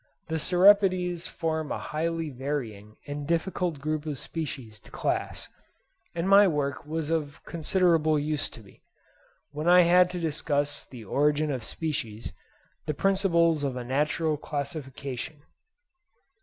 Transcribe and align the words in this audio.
The 0.29 0.39
Cirripedes 0.39 1.27
form 1.27 1.71
a 1.71 1.77
highly 1.77 2.31
varying 2.31 2.95
and 3.05 3.27
difficult 3.27 3.77
group 3.77 4.07
of 4.07 4.17
species 4.17 4.79
to 4.79 4.89
class; 4.89 5.47
and 6.15 6.27
my 6.27 6.47
work 6.47 6.87
was 6.87 7.11
of 7.11 7.39
considerable 7.45 8.17
use 8.17 8.49
to 8.49 8.63
me, 8.63 8.81
when 9.51 9.67
I 9.67 9.81
had 9.81 10.09
to 10.09 10.19
discuss 10.19 10.85
in 10.87 10.97
the 10.97 11.05
'Origin 11.05 11.51
of 11.51 11.63
Species' 11.63 12.33
the 12.87 12.95
principles 12.95 13.63
of 13.63 13.75
a 13.77 13.83
natural 13.83 14.37
classification. 14.37 15.43